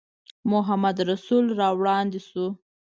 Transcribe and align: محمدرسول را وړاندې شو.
محمدرسول 0.51 1.45
را 1.59 1.69
وړاندې 1.79 2.19
شو. 2.27 2.45